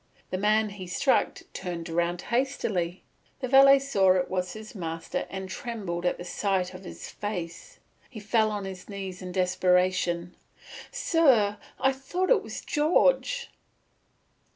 [0.31, 3.03] The man he struck turned round hastily.
[3.39, 7.77] The valet saw it was his master and trembled at the sight of his face.
[8.09, 10.33] He fell on his knees in desperation.
[10.89, 13.51] "Sir, I thought it was George."